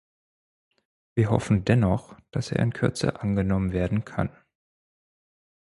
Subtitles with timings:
[1.13, 4.35] Wir hoffen dennoch, dass er in Kürze angenommen werden kann.